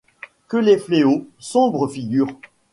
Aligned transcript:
Que 0.47 0.57
les 0.57 0.79
fléaux, 0.79 1.27
sombres 1.37 1.87
figures 1.87 2.25